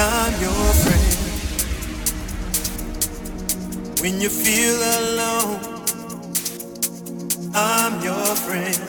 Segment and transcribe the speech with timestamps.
[0.00, 0.52] I'm your
[0.84, 1.14] friend.
[4.00, 5.58] When you feel alone,
[7.52, 8.87] I'm your friend.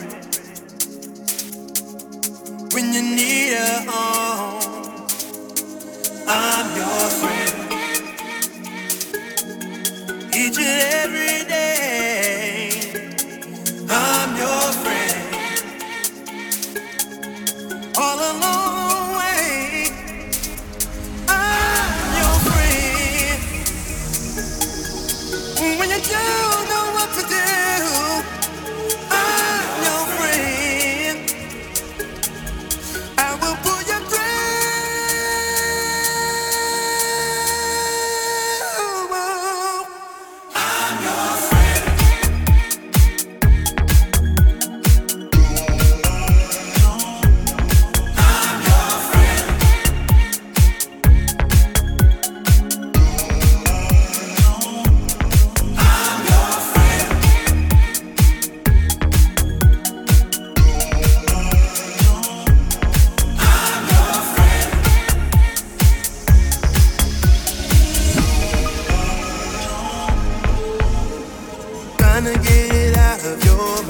[73.24, 73.89] of your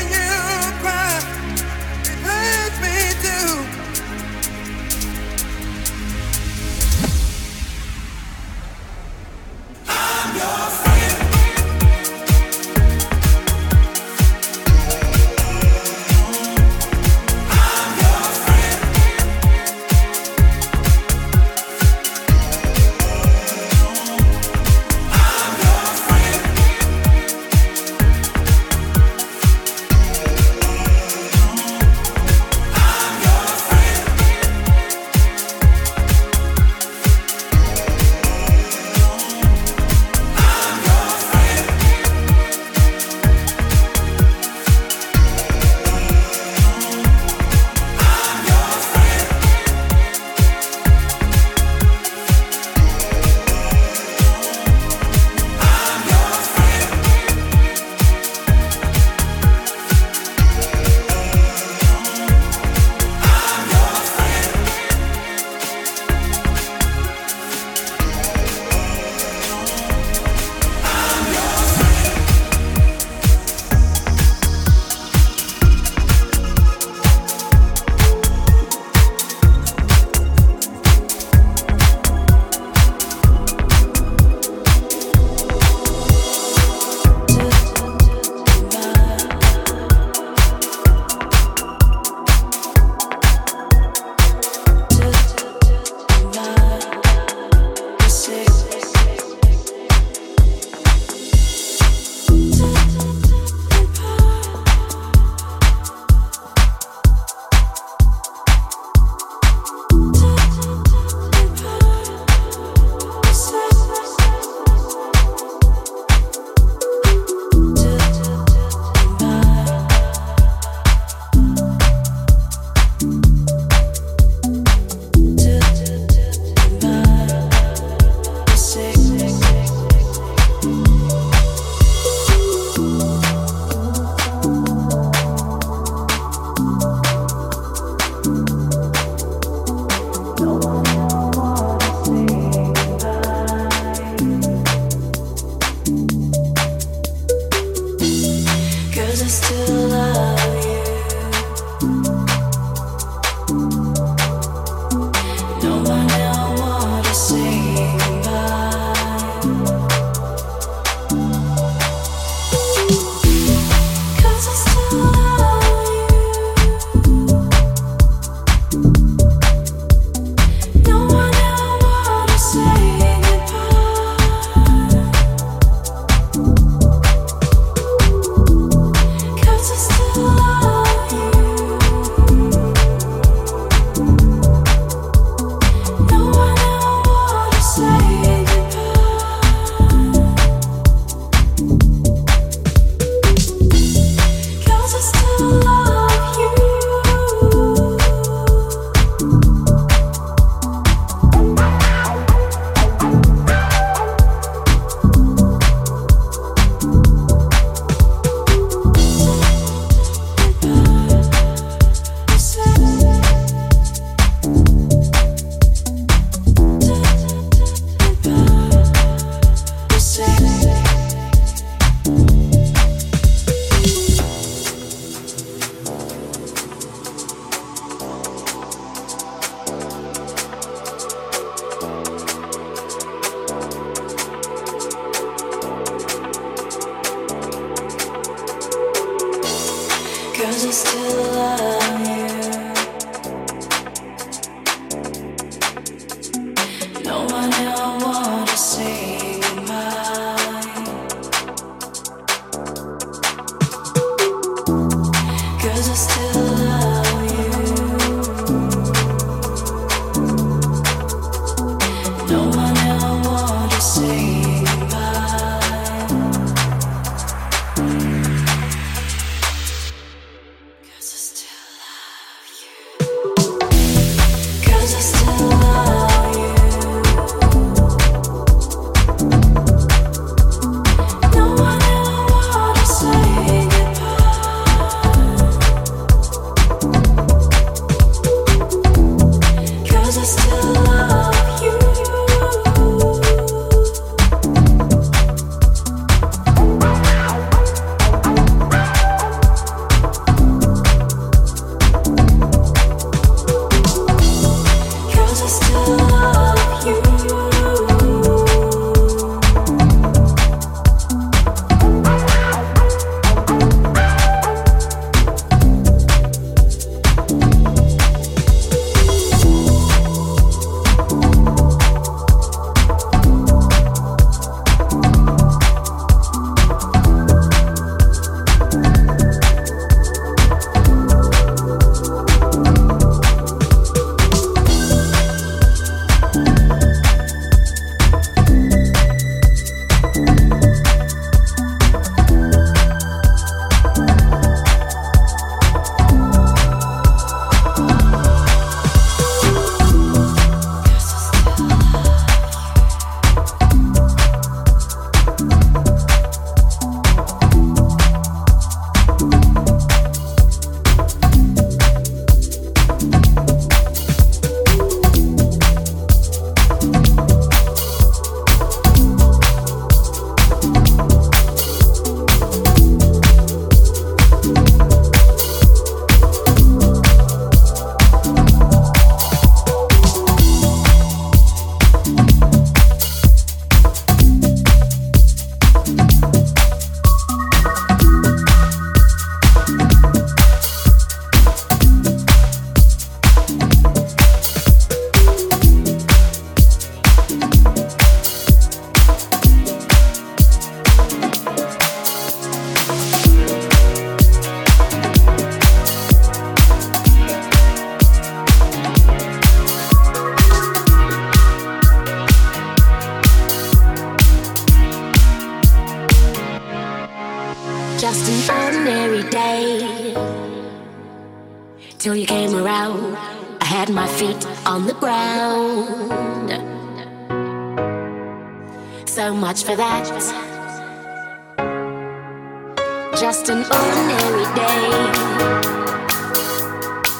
[433.21, 434.89] just an ordinary day.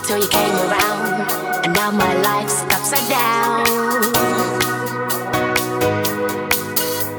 [0.04, 1.30] Till you came around,
[1.64, 3.68] and now my life's upside down.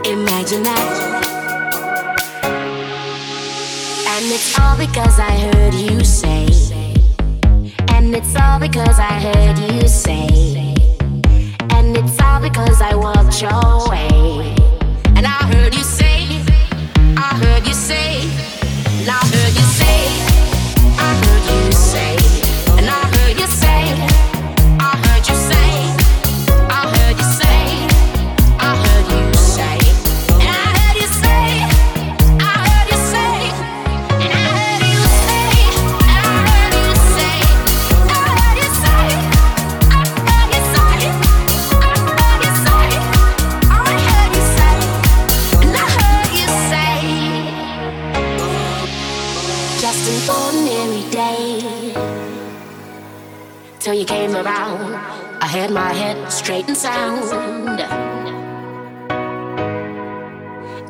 [0.05, 0.89] Imagine that.
[4.15, 6.49] And it's all because I heard you say.
[7.95, 10.75] And it's all because I heard you say.
[11.71, 14.57] And it's all because I walked your way.
[15.15, 16.45] And I heard you say,
[17.17, 18.62] I heard you say.
[19.09, 20.07] I heard you say,
[20.97, 22.52] I heard you say.
[54.43, 54.95] around.
[55.41, 57.81] I had my head straight and sound.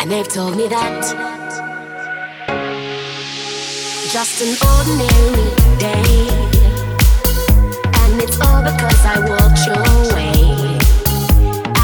[0.01, 1.03] And they've told me that
[4.11, 6.29] just an ordinary day.
[8.01, 10.37] And it's all because I walked your way.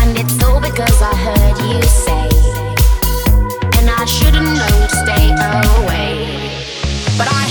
[0.01, 2.29] And it's all because I heard you say.
[3.79, 5.27] And I shouldn't know to stay
[5.81, 6.09] away.
[7.19, 7.48] But I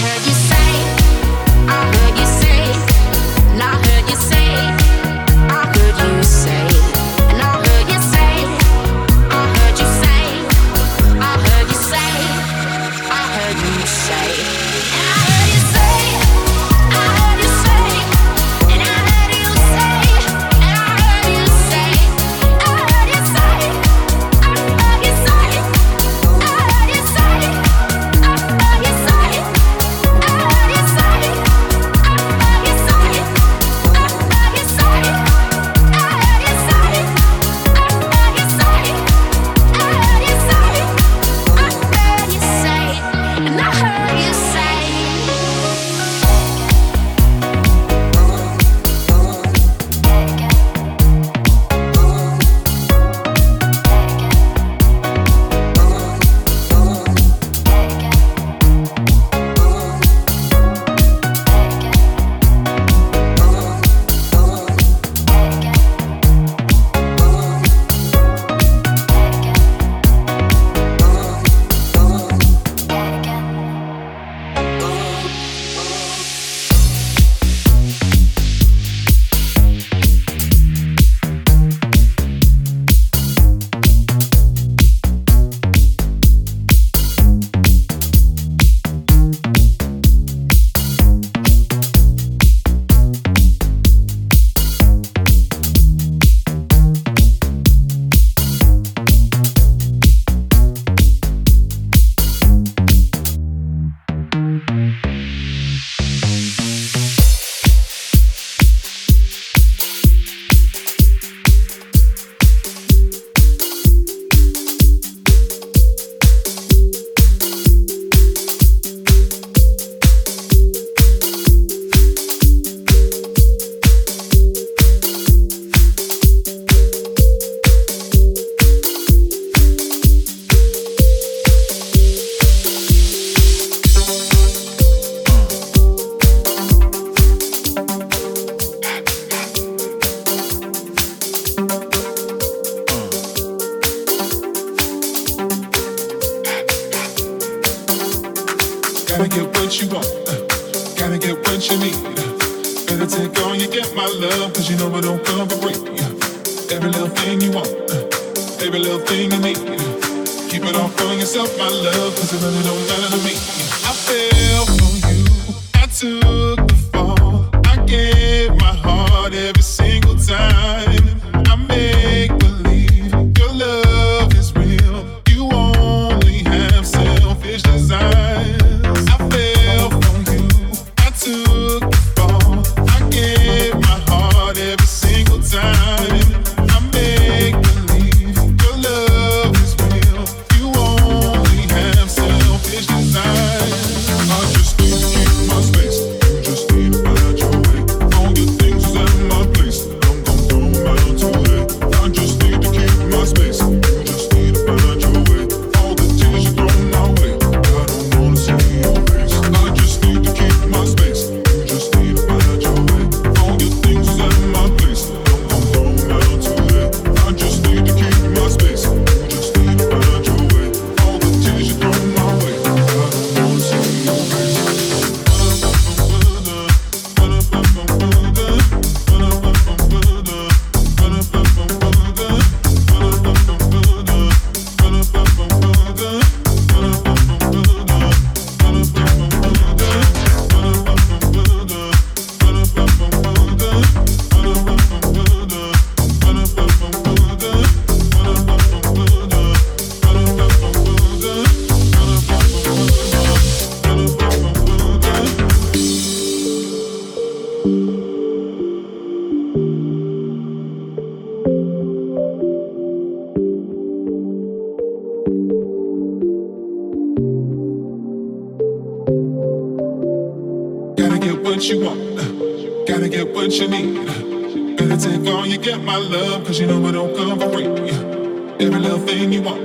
[275.99, 277.65] my love, cause you know it don't come for free.
[277.65, 279.62] Every little thing you want,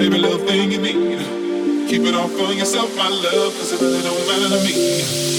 [0.00, 1.88] every little thing you need.
[1.88, 5.35] Keep it all for yourself, my love, cause it really don't matter to me.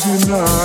[0.00, 0.59] tonight.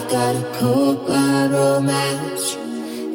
[0.00, 2.56] I've got a cold blood romance.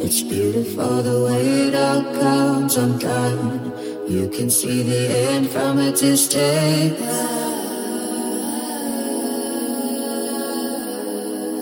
[0.06, 3.74] It's beautiful the way it all comes undone.
[4.08, 7.02] You can see the end from a distance.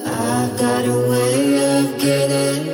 [0.06, 2.68] I've got a way of getting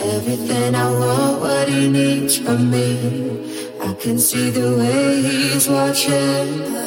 [0.00, 3.70] everything I want, what he needs from me.
[3.80, 6.79] I can see the way he's watching.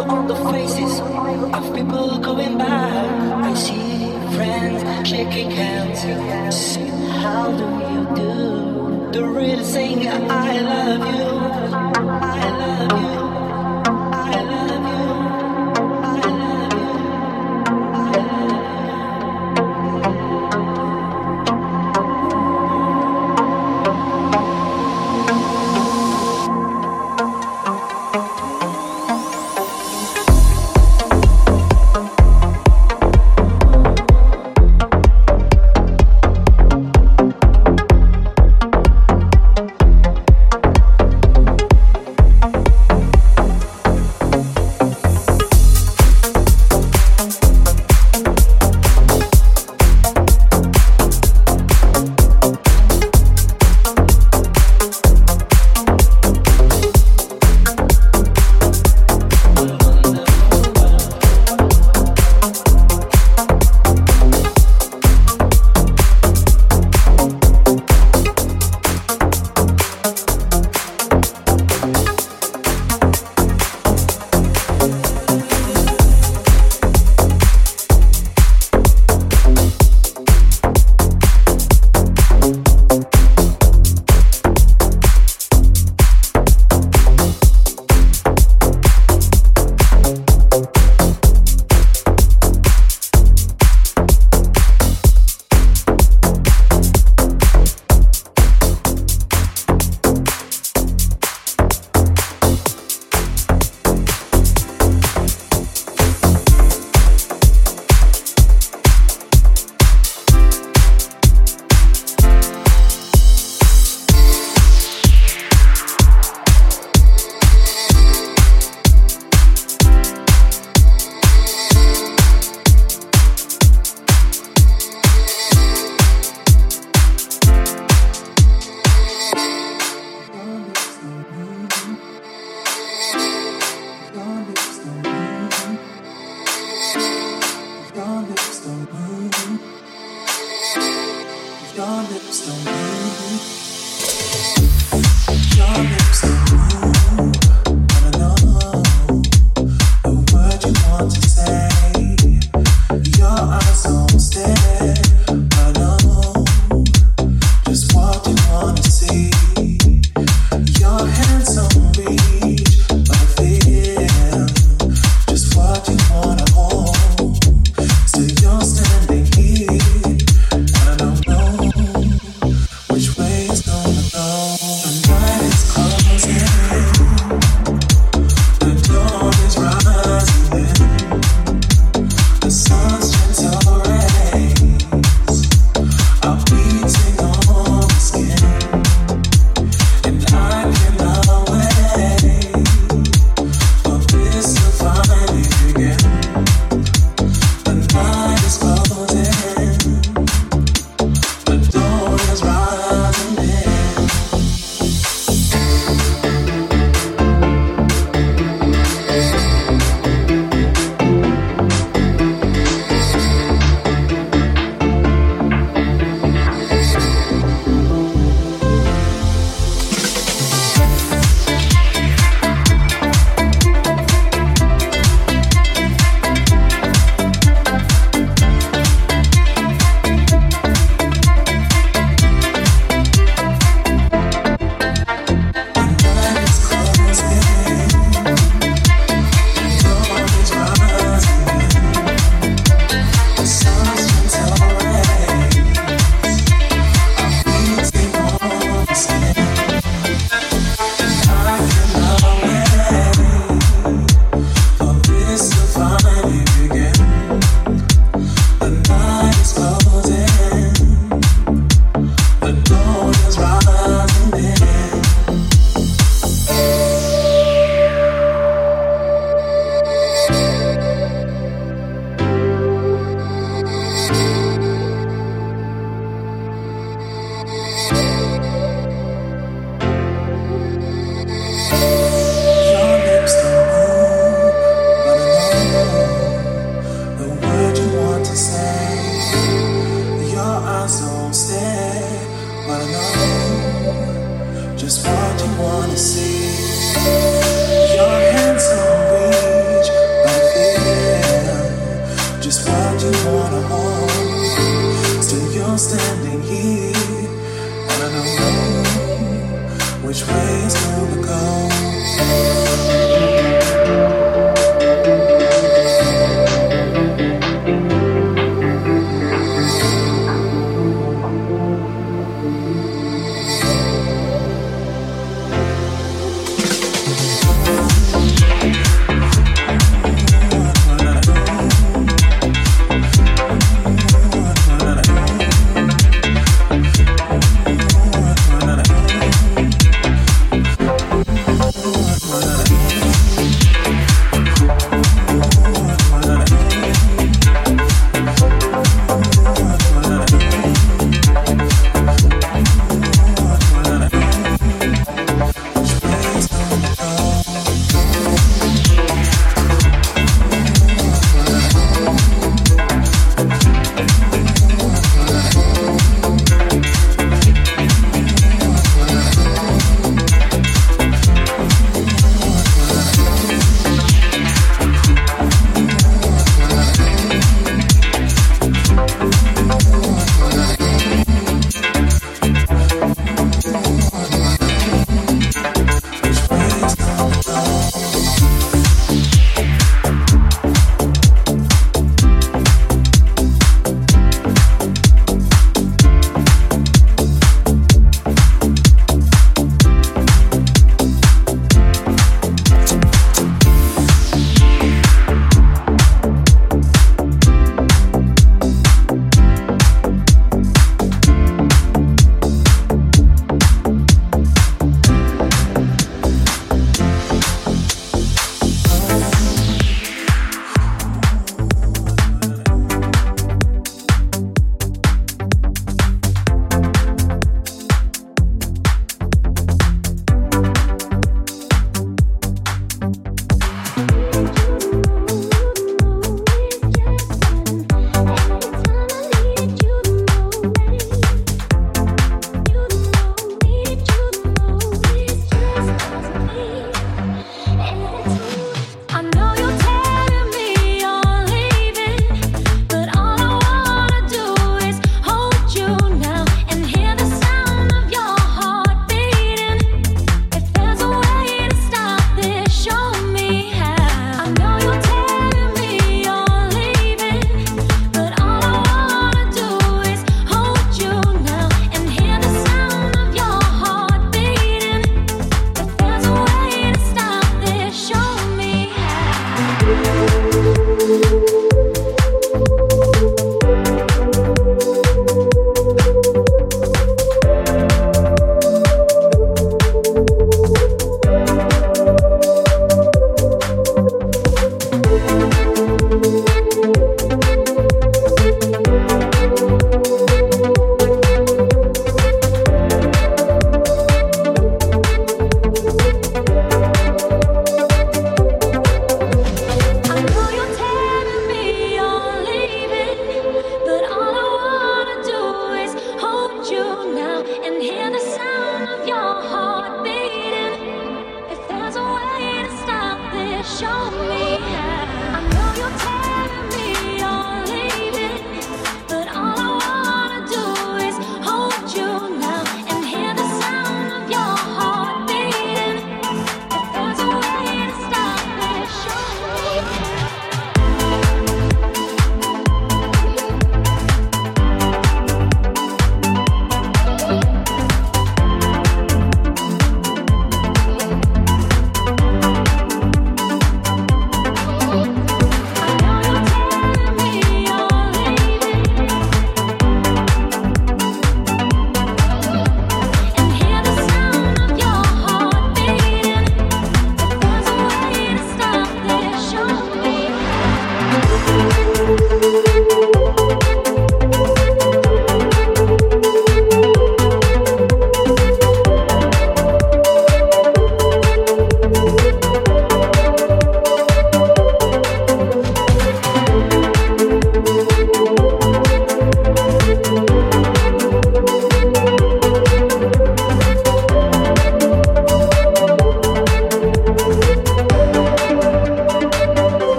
[0.00, 0.98] So on the faces
[1.58, 6.76] of people going by, I see friends shaking hands.
[7.20, 9.10] How do you do?
[9.12, 11.39] The real thing, I love you.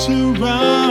[0.00, 0.89] surround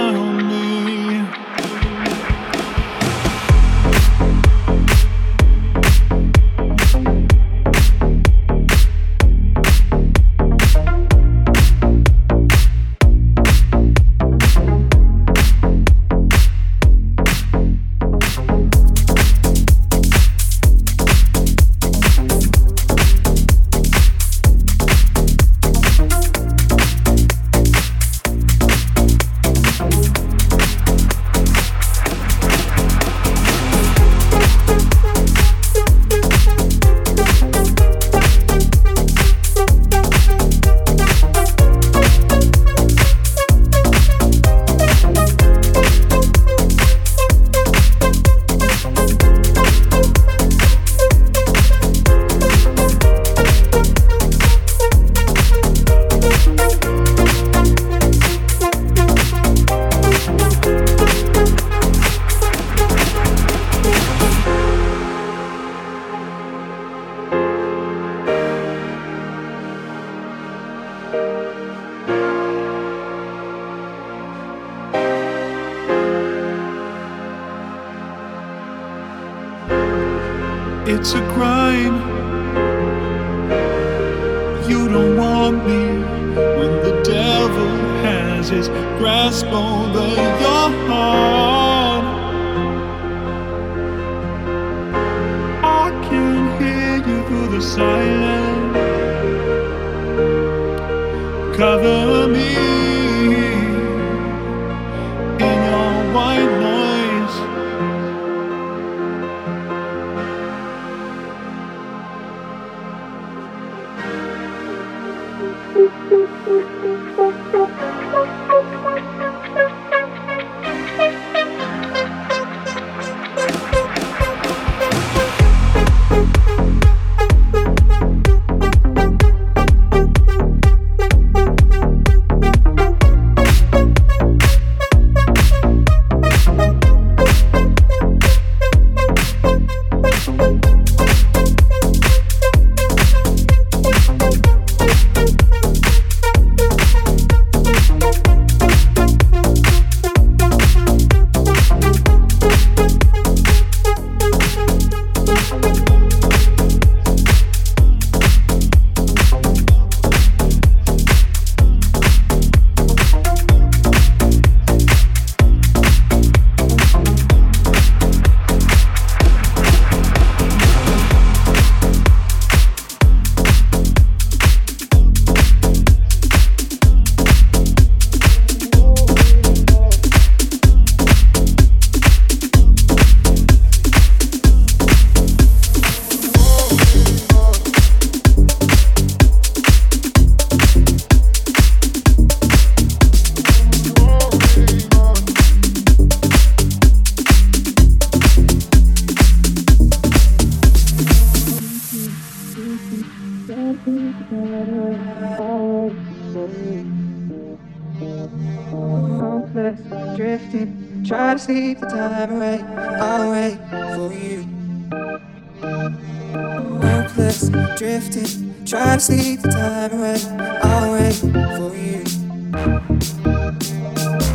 [221.33, 222.03] for you.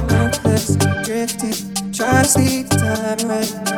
[0.08, 3.73] Countless drifting, try to see time away.